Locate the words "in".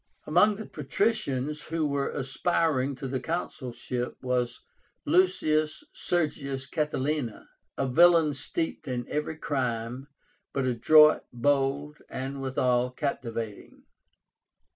8.87-9.07